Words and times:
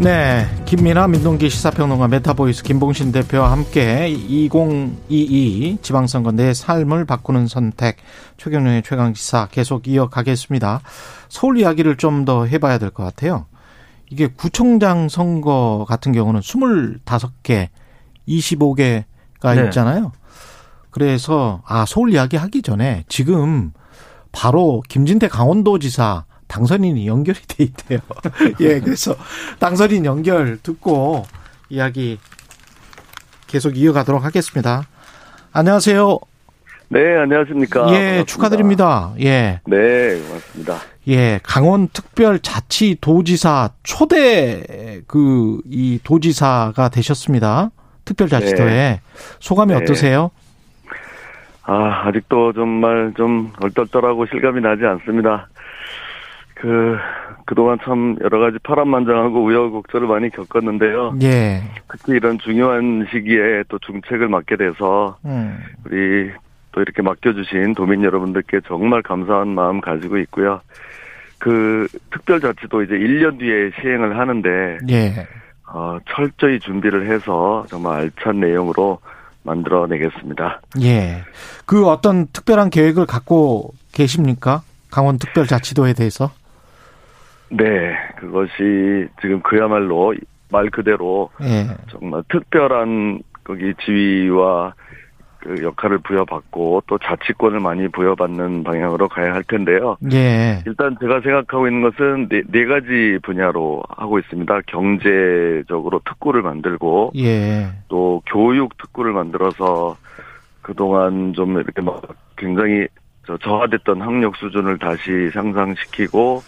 네, 0.00 0.46
김민아 0.64 1.08
민동기 1.08 1.50
시사평론가 1.50 2.06
메타보이스 2.06 2.62
김봉신 2.62 3.10
대표와 3.10 3.50
함께 3.50 4.08
2022 4.08 5.78
지방선거 5.82 6.30
내 6.32 6.54
삶을 6.54 7.04
바꾸는 7.04 7.48
선택 7.48 7.96
최경영의 8.36 8.84
최강시사 8.84 9.48
계속 9.50 9.88
이어가겠습니다. 9.88 10.82
서울 11.28 11.58
이야기를 11.58 11.96
좀 11.96 12.24
더 12.24 12.44
해봐야 12.46 12.78
될 12.78 12.90
것 12.90 13.02
같아요. 13.02 13.46
이게 14.10 14.28
구청장 14.28 15.08
선거 15.08 15.84
같은 15.88 16.12
경우는 16.12 16.40
25개, 16.40 17.68
25개가 18.28 19.56
네. 19.56 19.64
있잖아요. 19.64 20.12
그래서 20.90 21.60
아 21.66 21.84
서울 21.86 22.12
이야기 22.12 22.36
하기 22.36 22.62
전에 22.62 23.04
지금 23.08 23.72
바로 24.30 24.82
김진태 24.88 25.26
강원도지사 25.28 26.24
당선인이 26.48 27.06
연결이 27.06 27.38
돼 27.46 27.64
있대요. 27.64 28.00
예, 28.60 28.80
그래서 28.80 29.14
당선인 29.58 30.04
연결 30.04 30.58
듣고 30.62 31.24
이야기 31.68 32.18
계속 33.46 33.76
이어가도록 33.76 34.24
하겠습니다. 34.24 34.82
안녕하세요. 35.52 36.18
네, 36.90 37.16
안녕하십니까. 37.18 37.80
예, 37.80 37.84
반갑습니다. 37.92 38.24
축하드립니다. 38.24 39.12
예. 39.20 39.60
네, 39.66 40.20
고맙습니다. 40.26 40.76
예, 41.08 41.38
강원 41.42 41.88
특별 41.92 42.38
자치 42.40 42.96
도지사 43.00 43.70
초대 43.82 45.02
그 45.06 45.60
이 45.70 45.98
도지사가 46.02 46.88
되셨습니다. 46.88 47.70
특별자치도에 48.06 48.66
네. 48.66 49.00
소감이 49.40 49.74
네. 49.74 49.82
어떠세요? 49.82 50.30
아, 51.62 52.06
아직도 52.06 52.54
정말 52.54 53.12
좀 53.16 53.52
얼떨떨하고 53.60 54.24
실감이 54.26 54.62
나지 54.62 54.84
않습니다. 54.86 55.48
그 56.60 56.96
그동안 57.44 57.78
참 57.82 58.16
여러 58.20 58.40
가지 58.40 58.58
파란만장하고 58.62 59.42
우여곡절을 59.42 60.06
많이 60.06 60.28
겪었는데요. 60.30 61.14
예. 61.22 61.62
특히 61.90 62.12
이런 62.12 62.38
중요한 62.38 63.06
시기에 63.10 63.64
또 63.68 63.78
중책을 63.78 64.28
맡게 64.28 64.56
돼서 64.56 65.16
음. 65.24 65.58
우리 65.86 66.30
또 66.72 66.82
이렇게 66.82 67.00
맡겨주신 67.00 67.74
도민 67.74 68.04
여러분들께 68.04 68.60
정말 68.66 69.02
감사한 69.02 69.48
마음 69.48 69.80
가지고 69.80 70.18
있고요. 70.18 70.60
그 71.38 71.86
특별자치도 72.10 72.82
이제 72.82 72.94
1년 72.94 73.38
뒤에 73.38 73.70
시행을 73.80 74.18
하는데 74.18 74.78
예. 74.90 75.26
어, 75.72 75.98
철저히 76.10 76.58
준비를 76.60 77.10
해서 77.10 77.64
정말 77.68 78.00
알찬 78.00 78.40
내용으로 78.40 78.98
만들어내겠습니다. 79.44 80.60
예. 80.82 81.22
그 81.64 81.86
어떤 81.86 82.26
특별한 82.26 82.70
계획을 82.70 83.06
갖고 83.06 83.72
계십니까? 83.92 84.62
강원특별자치도에 84.90 85.94
대해서? 85.94 86.30
네, 87.50 87.94
그것이 88.16 89.08
지금 89.20 89.40
그야말로 89.42 90.14
말 90.50 90.70
그대로 90.70 91.30
예. 91.42 91.66
정말 91.90 92.22
특별한 92.28 93.20
거기 93.44 93.74
지위와 93.84 94.74
그 95.40 95.62
역할을 95.62 95.98
부여받고 95.98 96.82
또 96.86 96.98
자치권을 96.98 97.60
많이 97.60 97.88
부여받는 97.88 98.64
방향으로 98.64 99.08
가야 99.08 99.32
할 99.34 99.44
텐데요. 99.44 99.96
예. 100.12 100.62
일단 100.66 100.96
제가 101.00 101.20
생각하고 101.20 101.68
있는 101.68 101.82
것은 101.82 102.28
네, 102.28 102.42
네 102.48 102.66
가지 102.66 103.18
분야로 103.22 103.82
하고 103.88 104.18
있습니다. 104.18 104.60
경제적으로 104.66 106.00
특구를 106.04 106.42
만들고 106.42 107.12
예. 107.16 107.68
또 107.88 108.20
교육 108.26 108.76
특구를 108.78 109.12
만들어서 109.12 109.96
그동안 110.60 111.32
좀 111.34 111.56
이렇게 111.56 111.80
막 111.80 112.02
굉장히 112.36 112.88
저하됐던 113.42 114.00
학력 114.02 114.36
수준을 114.36 114.78
다시 114.78 115.30
상상시키고 115.32 116.42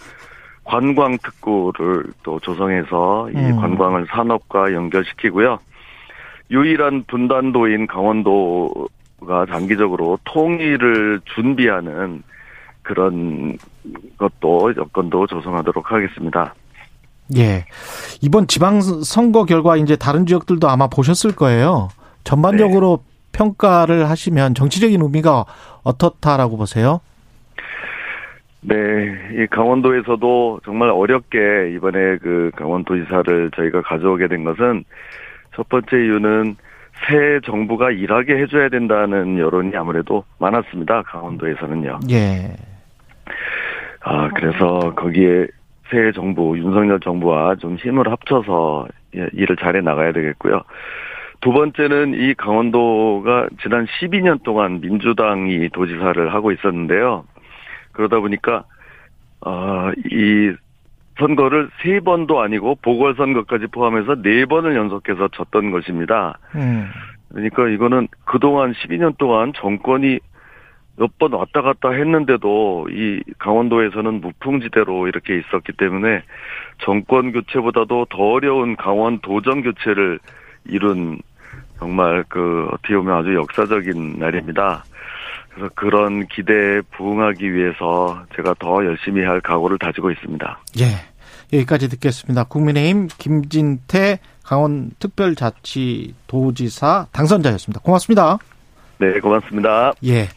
관광 0.71 1.19
특구를 1.19 2.05
또 2.23 2.39
조성해서 2.39 3.31
이 3.31 3.36
음. 3.36 3.57
관광을 3.57 4.07
산업과 4.08 4.73
연결시키고요. 4.73 5.58
유일한 6.53 7.03
분단도인 7.08 7.89
강원도가 7.89 9.47
장기적으로 9.51 10.20
통일을 10.23 11.23
준비하는 11.35 12.23
그런 12.83 13.59
것도 14.17 14.75
여건도 14.77 15.27
조성하도록 15.27 15.91
하겠습니다. 15.91 16.55
예. 17.36 17.64
이번 18.23 18.47
지방선거 18.47 19.47
결과 19.47 19.77
이제 19.77 19.97
다른 19.97 20.25
지역들도 20.25 20.69
아마 20.69 20.86
보셨을 20.86 21.35
거예요. 21.35 21.89
전반적으로 22.23 23.03
네. 23.03 23.11
평가를 23.33 24.09
하시면 24.09 24.55
정치적인 24.55 25.03
의미가 25.03 25.47
어떻다라고 25.83 26.57
보세요? 26.57 27.01
네, 28.63 28.75
이 29.33 29.47
강원도에서도 29.47 30.61
정말 30.65 30.91
어렵게 30.91 31.73
이번에 31.75 32.19
그 32.19 32.51
강원도지사를 32.57 33.51
저희가 33.57 33.83
가져오게 33.83 34.29
된 34.29 34.45
것은 34.45 34.85
첫 35.57 35.69
번째 35.69 35.97
이유는 35.97 36.57
새 37.07 37.41
정부가 37.45 37.91
일하게 37.91 38.37
해줘야 38.37 38.69
된다는 38.69 39.39
여론이 39.39 39.75
아무래도 39.77 40.25
많았습니다. 40.39 41.03
강원도에서는요. 41.03 42.01
예. 42.11 42.55
아, 44.03 44.29
그래서 44.35 44.95
거기에 44.95 45.47
새 45.91 46.13
정부, 46.13 46.57
윤석열 46.59 47.01
정부와 47.01 47.57
좀 47.57 47.77
힘을 47.77 48.11
합쳐서 48.11 48.89
일을 49.13 49.57
잘해 49.57 49.81
나가야 49.81 50.13
되겠고요. 50.13 50.63
두 51.41 51.53
번째는 51.53 52.15
이 52.15 52.35
강원도가 52.35 53.48
지난 53.63 53.87
12년 53.87 54.42
동안 54.42 54.81
민주당이 54.81 55.71
도지사를 55.71 56.33
하고 56.35 56.53
있었는데요. 56.53 57.25
그러다 57.92 58.20
보니까 58.20 58.64
어 59.40 59.90
이 60.11 60.52
선거를 61.18 61.68
세 61.83 62.01
번도 62.01 62.40
아니고 62.40 62.77
보궐선거까지 62.83 63.67
포함해서 63.67 64.23
네 64.23 64.46
번을 64.46 64.74
연속해서 64.74 65.28
졌던 65.33 65.70
것입니다. 65.70 66.39
음. 66.55 66.89
그러니까 67.29 67.68
이거는 67.68 68.08
그동안 68.24 68.73
12년 68.73 69.17
동안 69.18 69.52
정권이 69.55 70.18
몇 70.96 71.11
번 71.18 71.33
왔다 71.33 71.62
갔다 71.62 71.90
했는데도 71.90 72.89
이 72.90 73.23
강원도에서는 73.39 74.20
무풍지대로 74.20 75.08
이렇게 75.08 75.39
있었기 75.39 75.73
때문에 75.73 76.23
정권 76.79 77.33
교체보다도 77.33 78.06
더 78.11 78.18
어려운 78.33 78.77
강원 78.77 79.18
도정 79.20 79.62
교체를 79.62 80.18
이룬 80.67 81.18
정말 81.79 82.24
그 82.29 82.68
어떻게 82.73 82.96
보면 82.96 83.14
아주 83.17 83.34
역사적인 83.34 84.18
날입니다. 84.18 84.84
그래서 85.61 85.71
그런 85.75 86.27
기대에 86.27 86.81
부응하기 86.97 87.53
위해서 87.53 88.25
제가 88.35 88.55
더 88.59 88.83
열심히 88.87 89.23
할 89.23 89.43
각오를 89.43 89.79
다지고 89.79 90.11
있습니다. 90.11 90.59
예. 90.81 90.87
여기까지 91.53 91.91
듣겠습니다. 91.91 92.45
국민의힘 92.45 93.09
김진태 93.19 94.21
강원 94.43 94.93
특별자치도지사 94.98 97.09
당선자였습니다. 97.13 97.83
고맙습니다. 97.83 98.39
네, 98.98 99.21
고맙습니다. 99.21 99.93
예. 100.07 100.29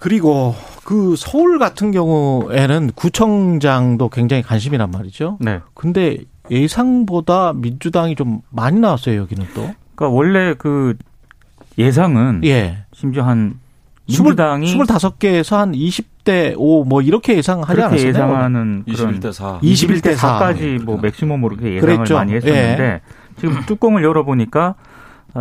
그리고 0.00 0.56
그 0.84 1.14
서울 1.16 1.60
같은 1.60 1.92
경우에는 1.92 2.90
구청장도 2.96 4.08
굉장히 4.08 4.42
관심이란 4.42 4.90
말이죠. 4.90 5.38
네. 5.40 5.60
근데 5.74 6.18
예상보다 6.50 7.52
민주당이 7.52 8.16
좀 8.16 8.40
많이 8.50 8.80
나왔어요, 8.80 9.20
여기는 9.20 9.46
또. 9.54 9.72
그러니까 9.94 10.16
원래 10.16 10.54
그 10.54 10.96
예상은 11.78 12.40
예. 12.44 12.78
심지어 12.92 13.22
한 13.22 13.61
민주당이 14.06 14.76
25개에서 14.76 15.56
한 15.56 15.72
20대 15.72 16.54
5 16.56 16.84
뭐 16.84 17.02
이렇게 17.02 17.36
예상하지 17.36 17.80
않았어요? 17.80 18.08
예상하는 18.08 18.84
21대 18.86 19.32
4. 19.32 19.60
21대 19.60 20.16
4까지 20.16 20.82
뭐 20.82 20.98
맥시멈으로 20.98 21.54
이렇게 21.54 21.74
예상을 21.76 21.96
그랬죠. 21.96 22.14
많이 22.14 22.34
했었는데 22.34 22.82
예. 22.82 23.00
지금 23.38 23.60
뚜껑을 23.66 24.02
열어 24.02 24.24
보니까 24.24 24.74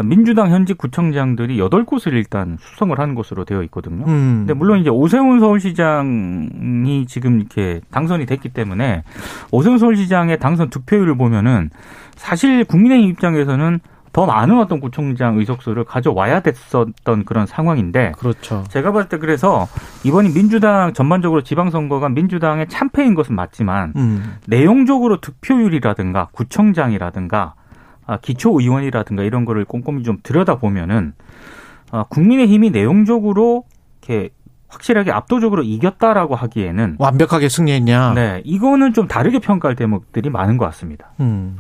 민주당 0.06 0.50
현직 0.52 0.78
구청장들이 0.78 1.58
8곳을 1.58 2.14
일단 2.14 2.58
수성을 2.62 2.98
한 2.98 3.14
것으로 3.14 3.44
되어 3.44 3.62
있거든요. 3.64 4.06
음. 4.08 4.46
근데 4.46 4.54
물론 4.54 4.80
이제 4.80 4.90
오세훈 4.90 5.40
서울시장이 5.42 7.06
지금 7.08 7.40
이렇게 7.40 7.82
당선이 7.92 8.26
됐기 8.26 8.50
때문에 8.50 9.04
오세훈 9.52 9.78
서울시장의 9.80 10.40
당선 10.40 10.70
득표율을 10.70 11.16
보면은 11.16 11.70
사실 12.16 12.64
국민의힘 12.64 13.10
입장에서는 13.10 13.80
더 14.14 14.26
많은 14.26 14.60
어떤 14.60 14.80
구청장 14.80 15.38
의석수를 15.38 15.86
가져와야 15.86 16.42
됐었던 16.42 17.26
그런 17.26 17.46
상황인데 17.46 18.14
그렇죠. 18.18 18.64
제가 18.70 18.92
봤을 18.92 19.08
때 19.08 19.18
그래서 19.18 19.68
이번이 20.04 20.34
민주당 20.34 20.94
전반적으로 20.94 21.44
지방선거가 21.44 22.10
민주당의 22.10 22.68
참패인 22.68 23.16
것은 23.16 23.36
맞지만 23.36 23.94
음. 23.96 24.38
내용적으로 24.48 25.22
득표율이라든가 25.22 26.28
구청장이라든가 26.34 27.54
아, 28.06 28.18
기초의원이라든가 28.18 29.24
이런 29.24 29.46
거를 29.46 29.64
꼼꼼히 29.64 30.04
좀 30.04 30.18
들여다보면은 30.24 31.14
아, 31.92 32.04
국민의힘이 32.10 32.72
내용적으로 32.72 33.64
이렇게 34.02 34.30
확실하게 34.68 35.12
압도적으로 35.12 35.64
이겼다라고 35.64 36.36
하기에는 36.36 36.96
완벽하게 36.98 37.50
승리했냐? 37.50 38.14
네, 38.14 38.42
이거는 38.46 38.94
좀 38.94 39.08
다르게 39.08 39.40
평가할 39.40 39.76
대목들이 39.76 40.30
많은 40.30 40.58
것 40.58 40.66
같습니다. 40.66 41.12
음. 41.20 41.58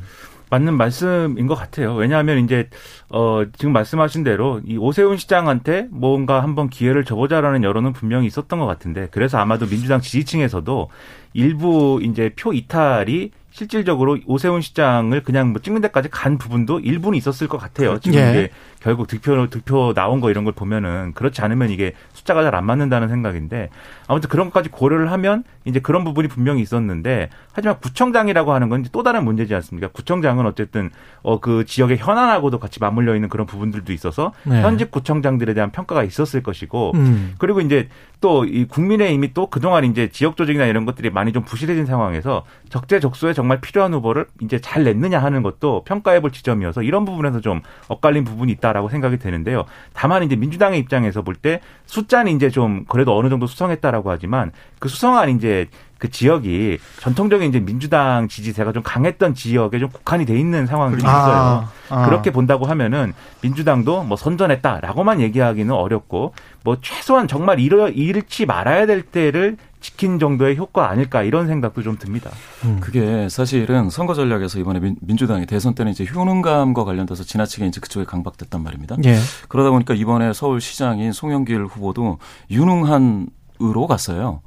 맞는 0.51 0.75
말씀인 0.75 1.47
것 1.47 1.55
같아요. 1.55 1.95
왜냐하면 1.95 2.43
이제 2.43 2.69
어 3.09 3.43
지금 3.57 3.71
말씀하신 3.71 4.23
대로 4.23 4.59
이 4.65 4.77
오세훈 4.77 5.15
시장한테 5.15 5.87
뭔가 5.91 6.43
한번 6.43 6.69
기회를 6.69 7.05
줘보자라는 7.05 7.63
여론은 7.63 7.93
분명히 7.93 8.27
있었던 8.27 8.59
것 8.59 8.65
같은데 8.65 9.07
그래서 9.11 9.37
아마도 9.37 9.65
민주당 9.65 10.01
지지층에서도 10.01 10.89
일부 11.33 12.01
이제 12.03 12.31
표 12.35 12.51
이탈이 12.51 13.31
실질적으로 13.51 14.17
오세훈 14.25 14.61
시장을 14.61 15.23
그냥 15.23 15.51
뭐 15.51 15.61
찍는 15.61 15.81
데까지 15.81 16.09
간 16.09 16.37
부분도 16.37 16.79
일부는 16.79 17.17
있었을 17.17 17.47
것 17.47 17.57
같아요. 17.57 17.99
지금 17.99 18.17
예. 18.19 18.29
이게 18.29 18.49
결국 18.81 19.07
득표 19.07 19.47
득표 19.49 19.93
나온 19.93 20.21
거 20.21 20.31
이런 20.31 20.43
걸 20.43 20.53
보면은 20.53 21.13
그렇지 21.13 21.41
않으면 21.41 21.69
이게 21.69 21.93
숫자가 22.13 22.43
잘 22.43 22.51
안 22.55 22.65
맞는다는 22.65 23.07
생각인데 23.09 23.69
아무튼 24.07 24.29
그런 24.29 24.47
것까지 24.47 24.69
고려를 24.69 25.11
하면 25.11 25.43
이제 25.65 25.79
그런 25.79 26.03
부분이 26.03 26.27
분명히 26.27 26.61
있었는데 26.61 27.29
하지만 27.53 27.79
구청장이라고 27.79 28.51
하는 28.53 28.69
건 28.69 28.83
또 28.91 29.03
다른 29.03 29.23
문제지 29.25 29.53
않습니까? 29.55 29.87
구청장은 29.89 30.45
어쨌든 30.45 30.89
어 31.21 31.39
그 31.39 31.65
지역의 31.65 31.97
현안하고도 31.97 32.59
같이 32.59 32.79
맞물려 32.79 33.15
있는 33.15 33.29
그런 33.29 33.45
부분들도 33.47 33.91
있어서 33.93 34.33
네. 34.43 34.61
현직 34.61 34.91
구청장들에 34.91 35.53
대한 35.53 35.71
평가가 35.71 36.03
있었을 36.03 36.41
것이고 36.43 36.91
음. 36.95 37.35
그리고 37.37 37.61
이제 37.61 37.87
또 38.21 38.43
이 38.45 38.65
국민의힘이 38.65 39.33
또 39.33 39.47
그동안 39.47 39.83
이제 39.85 40.09
지역 40.09 40.35
조직이나 40.37 40.65
이런 40.65 40.85
것들이 40.85 41.09
많이 41.09 41.31
좀 41.33 41.43
부실해진 41.43 41.85
상황에서 41.85 42.43
적재적소에 42.69 43.33
정말 43.41 43.59
필요한 43.59 43.91
후보를 43.95 44.27
이제 44.43 44.59
잘 44.59 44.83
냈느냐 44.83 45.17
하는 45.17 45.41
것도 45.41 45.83
평가해 45.85 46.19
볼 46.21 46.31
지점이어서 46.31 46.83
이런 46.83 47.05
부분에서 47.05 47.41
좀 47.41 47.61
엇갈린 47.87 48.23
부분이 48.23 48.51
있다라고 48.51 48.87
생각이 48.89 49.17
되는데요. 49.17 49.65
다만 49.93 50.21
이제 50.21 50.35
민주당의 50.35 50.79
입장에서 50.79 51.23
볼 51.23 51.31
때 51.41 51.59
숫자는 51.87 52.33
이제 52.33 52.51
좀 52.51 52.85
그래도 52.87 53.17
어느 53.17 53.29
정도 53.29 53.47
수성했다라고 53.47 54.11
하지만 54.11 54.51
그 54.77 54.89
수성한 54.89 55.29
이제 55.31 55.67
그 56.01 56.09
지역이 56.09 56.79
전통적인 56.99 57.47
이제 57.47 57.59
민주당 57.59 58.27
지지세가 58.27 58.71
좀 58.71 58.81
강했던 58.81 59.35
지역에 59.35 59.77
좀 59.77 59.89
국한이 59.89 60.25
돼 60.25 60.37
있는 60.37 60.65
상황이 60.65 60.95
아, 60.95 60.97
있어요. 60.97 61.11
아, 61.11 61.71
아. 61.89 62.05
그렇게 62.07 62.31
본다고 62.31 62.65
하면은 62.65 63.13
민주당도 63.41 64.05
뭐 64.05 64.17
선전했다라고만 64.17 65.21
얘기하기는 65.21 65.71
어렵고 65.71 66.33
뭐 66.63 66.77
최소한 66.81 67.27
정말 67.27 67.59
잃어, 67.59 67.87
잃지 67.87 68.47
말아야 68.47 68.87
될 68.87 69.03
때를 69.03 69.57
지킨 69.79 70.17
정도의 70.17 70.57
효과 70.57 70.89
아닐까 70.89 71.21
이런 71.21 71.45
생각도 71.45 71.83
좀 71.83 71.99
듭니다. 71.99 72.31
음. 72.65 72.79
그게 72.81 73.29
사실은 73.29 73.91
선거 73.91 74.15
전략에서 74.15 74.57
이번에 74.57 74.79
민, 74.79 75.17
주당이 75.17 75.45
대선 75.45 75.75
때는 75.75 75.91
이제 75.91 76.03
효능감과 76.03 76.83
관련돼서 76.83 77.23
지나치게 77.23 77.67
이제 77.67 77.79
그쪽에 77.79 78.05
강박됐단 78.05 78.63
말입니다. 78.63 78.95
예. 79.05 79.19
그러다 79.49 79.69
보니까 79.69 79.93
이번에 79.93 80.33
서울시장인 80.33 81.11
송영길 81.11 81.65
후보도 81.65 82.17
유능한 82.49 83.27
으로 83.61 83.85
갔어요. 83.85 84.41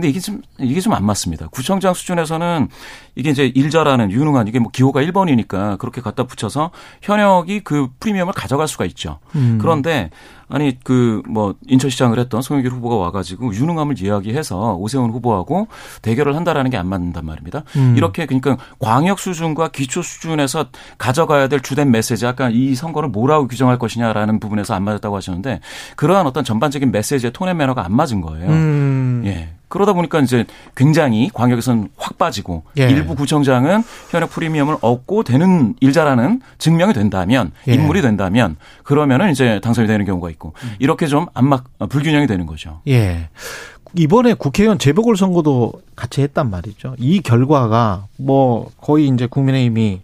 근데 0.00 0.08
이게 0.08 0.18
좀 0.20 0.40
이게 0.58 0.80
좀 0.80 0.90
안 0.94 1.04
맞습니다. 1.04 1.46
구청장 1.48 1.92
수준에서는 1.94 2.68
이게 3.20 3.30
이제 3.30 3.46
일자라는 3.54 4.10
유능한 4.10 4.48
이게 4.48 4.58
뭐 4.58 4.70
기호가 4.72 5.02
1번이니까 5.02 5.78
그렇게 5.78 6.00
갖다 6.00 6.24
붙여서 6.24 6.70
현역이 7.02 7.60
그 7.60 7.88
프리미엄을 8.00 8.32
가져갈 8.32 8.66
수가 8.66 8.86
있죠. 8.86 9.18
음. 9.36 9.58
그런데 9.60 10.10
아니 10.48 10.76
그 10.82 11.22
뭐 11.28 11.54
인천시장을 11.68 12.18
했던 12.18 12.42
송영길 12.42 12.72
후보가 12.72 12.96
와가지고 12.96 13.54
유능함을 13.54 14.02
이야기해서 14.02 14.74
오세훈 14.74 15.10
후보하고 15.10 15.68
대결을 16.02 16.34
한다라는 16.34 16.70
게 16.70 16.80
안 16.80 16.86
맞는단 16.88 17.26
말입니다. 17.26 17.62
음. 17.76 17.94
이렇게 17.94 18.24
그러니까 18.24 18.56
광역 18.78 19.18
수준과 19.18 19.68
기초 19.68 20.00
수준에서 20.00 20.66
가져가야 20.96 21.48
될 21.48 21.60
주된 21.60 21.90
메시지 21.90 22.26
아까 22.26 22.48
이 22.48 22.74
선거를 22.74 23.10
뭐라고 23.10 23.46
규정할 23.48 23.78
것이냐라는 23.78 24.40
부분에서 24.40 24.72
안 24.74 24.82
맞았다고 24.84 25.14
하셨는데 25.14 25.60
그러한 25.96 26.26
어떤 26.26 26.42
전반적인 26.42 26.90
메시지의 26.90 27.32
톤의 27.32 27.54
매너가 27.54 27.84
안 27.84 27.94
맞은 27.94 28.22
거예요. 28.22 28.48
음. 28.48 29.22
예. 29.26 29.50
그러다 29.68 29.92
보니까 29.92 30.20
이제 30.20 30.46
굉장히 30.74 31.30
광역에서는 31.32 31.90
확 31.96 32.18
빠지고 32.18 32.64
예. 32.78 32.88
일부 33.10 33.16
구청장은 33.16 33.82
현역 34.10 34.30
프리미엄을 34.30 34.76
얻고 34.80 35.24
되는 35.24 35.74
일자라는 35.80 36.40
증명이 36.58 36.92
된다면 36.94 37.52
예. 37.68 37.74
인물이 37.74 38.02
된다면 38.02 38.56
그러면은 38.82 39.30
이제 39.30 39.60
당선이 39.60 39.86
되는 39.86 40.04
경우가 40.04 40.30
있고 40.30 40.54
음. 40.62 40.74
이렇게 40.78 41.06
좀 41.06 41.26
안막 41.34 41.64
불균형이 41.88 42.26
되는 42.26 42.46
거죠. 42.46 42.80
예. 42.88 43.28
이번에 43.96 44.34
국회의원 44.34 44.78
재보궐 44.78 45.16
선거도 45.16 45.72
같이 45.96 46.22
했단 46.22 46.48
말이죠. 46.48 46.94
이 46.98 47.20
결과가 47.20 48.06
뭐 48.18 48.70
거의 48.80 49.08
이제 49.08 49.26
국민의힘이 49.26 50.02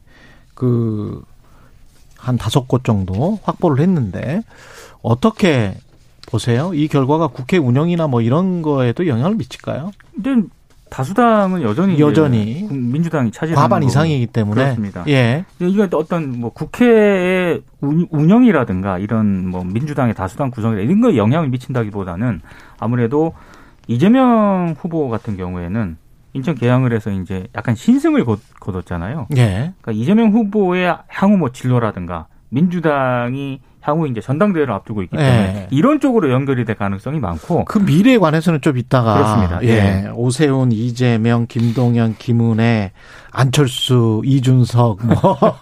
그 0.55 1.23
한 2.27 2.37
다섯 2.37 2.67
곳 2.67 2.83
정도 2.83 3.39
확보를 3.45 3.81
했는데 3.81 4.43
어떻게 5.01 5.77
보세요? 6.27 6.73
이 6.75 6.89
결과가 6.89 7.29
국회 7.29 7.57
운영이나 7.57 8.09
뭐 8.09 8.21
이런 8.21 8.63
거에도 8.63 9.07
영향을 9.07 9.37
미칠까요? 9.37 9.93
근데 10.13 10.49
다수당은 10.91 11.63
여전히 11.63 11.99
여전히 11.99 12.69
민주당이 12.71 13.33
차지하는 13.33 13.61
과반 13.61 13.83
이상이기 13.83 14.29
때문에 14.29 14.63
그렇습니다. 14.63 15.05
예. 15.09 15.45
이게 15.59 15.89
어떤 15.93 16.41
뭐 16.41 16.51
국회의 16.51 17.63
운영이라든가 17.81 18.99
이런 18.99 19.49
뭐 19.49 19.65
민주당의 19.65 20.15
다수당 20.15 20.51
구성이나 20.51 20.83
이런 20.83 21.01
거에 21.01 21.17
영향을 21.17 21.49
미친다기보다는 21.49 22.41
아무래도 22.79 23.35
이재명 23.89 24.75
후보 24.79 25.09
같은 25.09 25.37
경우에는 25.37 25.97
인천 26.35 26.55
개항을 26.55 26.93
해서 26.93 27.11
이제 27.11 27.47
약간 27.55 27.75
신승을 27.75 28.25
거뒀잖아요. 28.61 29.27
예. 29.37 29.73
그러니까 29.81 29.93
이재명 29.93 30.31
후보의 30.33 30.97
향후 31.09 31.37
뭐 31.37 31.51
진로라든가 31.51 32.27
민주당이 32.49 33.61
향후 33.81 34.09
이제 34.09 34.21
전당대회를 34.21 34.73
앞두고 34.75 35.03
있기 35.05 35.17
때문에 35.17 35.53
네. 35.53 35.69
이런 35.71 36.01
쪽으로 36.01 36.33
연결이 36.33 36.65
될 36.65 36.75
가능성이 36.75 37.21
많고 37.21 37.65
그 37.67 37.79
미래에 37.79 38.19
관해서는 38.19 38.61
좀 38.61 38.79
이따가 38.79 39.15
그렇습니다. 39.15 39.63
예. 39.63 39.69
예. 40.07 40.11
오세훈, 40.13 40.73
이재명, 40.73 41.47
김동연, 41.47 42.17
김은혜, 42.19 42.91
안철수, 43.31 44.23
이준석 44.25 45.07
뭐. 45.07 45.17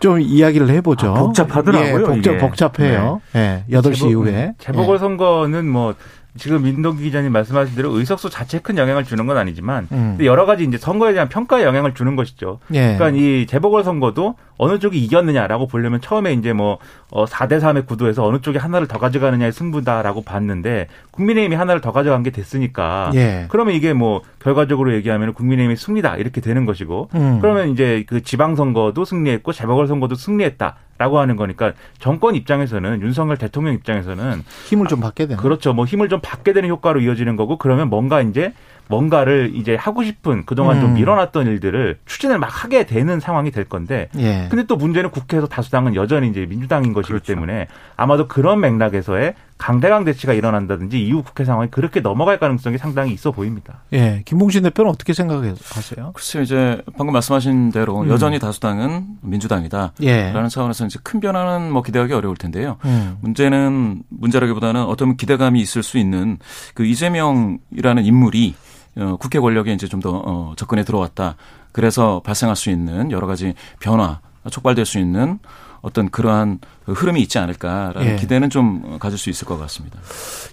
좀 0.00 0.20
이야기를 0.20 0.68
해보죠. 0.68 1.14
아, 1.14 1.20
복잡하더라고요. 1.20 2.02
예, 2.02 2.38
복잡, 2.38 2.38
복잡해요. 2.38 3.20
네. 3.32 3.64
예, 3.70 3.76
8시 3.76 3.94
재보, 3.94 4.10
이후에. 4.10 4.54
재보궐 4.58 4.96
예. 4.96 4.98
선거는 4.98 5.68
뭐 5.68 5.94
지금 6.38 6.62
민동기 6.62 7.02
기자님 7.02 7.30
말씀하신 7.32 7.76
대로 7.76 7.90
의석수 7.90 8.30
자체에 8.30 8.60
큰 8.60 8.78
영향을 8.78 9.04
주는 9.04 9.26
건 9.26 9.36
아니지만 9.36 9.86
음. 9.92 10.16
여러 10.22 10.46
가지 10.46 10.64
이제 10.64 10.78
선거에 10.78 11.12
대한 11.12 11.28
평가에 11.28 11.62
영향을 11.62 11.92
주는 11.94 12.16
것이죠. 12.16 12.58
예. 12.72 12.96
그러니까 12.96 13.10
이 13.10 13.46
재보궐 13.46 13.84
선거도 13.84 14.36
어느 14.56 14.78
쪽이 14.78 14.98
이겼느냐라고 14.98 15.66
보려면 15.66 16.00
처음에 16.00 16.32
이제 16.32 16.52
뭐 16.52 16.78
어, 17.10 17.26
4대 17.26 17.60
3의 17.60 17.86
구도에서 17.86 18.24
어느 18.24 18.40
쪽이 18.40 18.56
하나를 18.58 18.86
더 18.88 18.98
가져가느냐의 18.98 19.52
승부다라고 19.52 20.22
봤는데 20.22 20.88
국민의힘이 21.10 21.54
하나를 21.54 21.80
더 21.82 21.92
가져간 21.92 22.22
게 22.22 22.30
됐으니까 22.30 23.10
예. 23.14 23.46
그러면 23.48 23.74
이게 23.74 23.92
뭐 23.92 24.22
결과적으로 24.38 24.94
얘기하면 24.94 25.34
국민의힘이 25.34 25.76
승리다 25.76 26.16
이렇게 26.16 26.40
되는 26.40 26.64
것이고 26.64 27.10
음. 27.14 27.40
그러면 27.40 27.68
이제 27.68 28.04
그 28.06 28.22
지방 28.22 28.56
선거도 28.56 29.04
승리했고 29.04 29.52
재보궐 29.52 29.86
선거도 29.86 30.14
승리했다. 30.14 30.76
라고 31.02 31.18
하는 31.18 31.34
거니까 31.34 31.72
정권 31.98 32.36
입장에서는 32.36 33.02
윤석열 33.02 33.36
대통령 33.36 33.74
입장에서는 33.74 34.44
힘을 34.68 34.86
좀 34.86 35.00
받게 35.00 35.26
되는 35.26 35.36
그렇죠. 35.42 35.72
뭐 35.72 35.84
힘을 35.84 36.08
좀 36.08 36.20
받게 36.22 36.52
되는 36.52 36.68
효과로 36.68 37.00
이어지는 37.00 37.34
거고 37.34 37.58
그러면 37.58 37.90
뭔가 37.90 38.20
이제 38.20 38.52
뭔가를 38.86 39.50
이제 39.54 39.74
하고 39.74 40.04
싶은 40.04 40.44
그동안 40.46 40.76
음. 40.76 40.80
좀 40.80 40.94
밀어놨던 40.94 41.48
일들을 41.48 41.98
추진을 42.06 42.38
막 42.38 42.46
하게 42.46 42.86
되는 42.86 43.18
상황이 43.18 43.50
될 43.50 43.64
건데 43.64 44.10
예. 44.16 44.46
근데 44.48 44.64
또 44.64 44.76
문제는 44.76 45.10
국회에서 45.10 45.48
다수당은 45.48 45.96
여전히 45.96 46.28
이제 46.28 46.46
민주당인 46.46 46.92
것이기 46.92 47.14
그렇죠. 47.14 47.34
때문에 47.34 47.66
아마도 47.96 48.28
그런 48.28 48.60
맥락에서의 48.60 49.34
강대강 49.58 50.04
대치가 50.04 50.32
일어난다든지 50.32 51.00
이후 51.00 51.22
국회 51.22 51.44
상황이 51.44 51.70
그렇게 51.70 52.00
넘어갈 52.00 52.38
가능성이 52.38 52.78
상당히 52.78 53.12
있어 53.12 53.30
보입니다. 53.30 53.82
예. 53.92 54.22
김봉신 54.24 54.62
대표는 54.64 54.90
어떻게 54.90 55.12
생각하세요? 55.12 56.12
글쎄요. 56.14 56.42
이제 56.42 56.82
방금 56.96 57.12
말씀하신 57.12 57.70
대로 57.70 58.00
음. 58.00 58.08
여전히 58.08 58.38
다수당은 58.38 59.18
민주당이다. 59.20 59.92
예. 60.02 60.32
라는 60.32 60.48
차원에서 60.48 60.86
이제 60.86 60.98
큰 61.02 61.20
변화는 61.20 61.72
뭐 61.72 61.82
기대하기 61.82 62.12
어려울 62.12 62.36
텐데요. 62.36 62.76
음. 62.84 63.18
문제는 63.20 64.02
문제라기보다는 64.08 64.82
어떤 64.82 65.16
기대감이 65.16 65.60
있을 65.60 65.82
수 65.82 65.98
있는 65.98 66.38
그 66.74 66.84
이재명이라는 66.84 68.04
인물이 68.04 68.54
어, 68.96 69.16
국회 69.18 69.38
권력에 69.38 69.72
이제 69.72 69.86
좀더 69.86 70.22
어, 70.24 70.52
접근에 70.56 70.84
들어왔다. 70.84 71.36
그래서 71.72 72.20
발생할 72.24 72.56
수 72.56 72.70
있는 72.70 73.10
여러 73.10 73.26
가지 73.26 73.54
변화, 73.80 74.20
촉발될 74.50 74.84
수 74.84 74.98
있는 74.98 75.38
어떤 75.82 76.10
그러한 76.10 76.60
흐름이 76.86 77.20
있지 77.22 77.38
않을까라는 77.38 78.12
예. 78.12 78.16
기대는 78.16 78.50
좀 78.50 78.98
가질 78.98 79.18
수 79.18 79.30
있을 79.30 79.46
것 79.46 79.58
같습니다. 79.58 79.98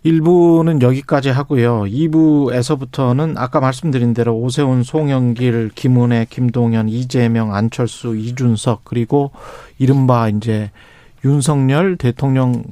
1부는 0.04 0.82
여기까지 0.82 1.30
하고요. 1.30 1.84
2부에서부터는 1.84 3.36
아까 3.38 3.60
말씀드린 3.60 4.14
대로 4.16 4.36
오세훈, 4.36 4.84
송영길, 4.84 5.72
김은혜, 5.76 6.26
김동연, 6.30 6.90
이재명, 6.90 7.54
안철수, 7.54 8.16
이준석 8.16 8.82
그리고 8.84 9.32
이른바 9.78 10.30
이제 10.30 10.72
윤석열 11.24 11.96
대통령 11.96 12.64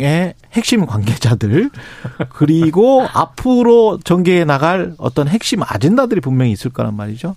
의 0.00 0.34
핵심 0.52 0.86
관계자들 0.86 1.70
그리고 2.30 3.06
앞으로 3.12 4.00
전개해 4.02 4.44
나갈 4.44 4.92
어떤 4.98 5.28
핵심 5.28 5.62
아젠다들이 5.62 6.20
분명히 6.20 6.50
있을 6.50 6.72
거란 6.72 6.96
말이죠. 6.96 7.36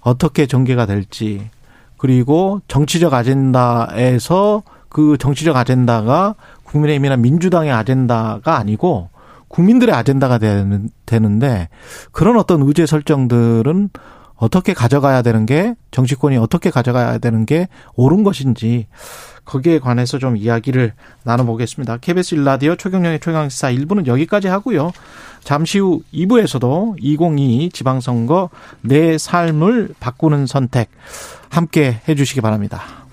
어떻게 0.00 0.46
전개가 0.46 0.86
될지 0.86 1.50
그리고 1.98 2.60
정치적 2.68 3.12
아젠다에서 3.12 4.62
그 4.88 5.18
정치적 5.18 5.56
아젠다가 5.56 6.34
국민의힘이나 6.64 7.16
민주당의 7.16 7.72
아젠다가 7.72 8.56
아니고 8.56 9.10
국민들의 9.48 9.94
아젠다가 9.94 10.38
되는, 10.38 10.88
되는데 11.06 11.68
그런 12.12 12.38
어떤 12.38 12.62
의제 12.62 12.86
설정들은 12.86 13.90
어떻게 14.38 14.72
가져가야 14.72 15.22
되는 15.22 15.46
게 15.46 15.74
정치권이 15.90 16.36
어떻게 16.38 16.70
가져가야 16.70 17.18
되는 17.18 17.44
게 17.44 17.68
옳은 17.96 18.22
것인지 18.22 18.86
거기에 19.44 19.78
관해서 19.78 20.18
좀 20.18 20.36
이야기를 20.36 20.92
나눠보겠습니다. 21.24 21.98
KBS 21.98 22.36
일라디오 22.36 22.76
최경영의 22.76 23.20
최강시사 23.20 23.72
1부는 23.72 24.06
여기까지 24.06 24.48
하고요. 24.48 24.92
잠시 25.42 25.78
후 25.78 26.02
2부에서도 26.12 26.96
2022 27.00 27.70
지방선거 27.70 28.50
내 28.82 29.18
삶을 29.18 29.94
바꾸는 29.98 30.46
선택 30.46 30.90
함께 31.50 32.00
해 32.08 32.14
주시기 32.14 32.40
바랍니다. 32.40 33.07